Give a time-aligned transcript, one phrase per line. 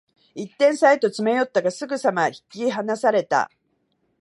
[0.33, 3.51] 一点差へと詰め寄ったが、すぐさま引き離された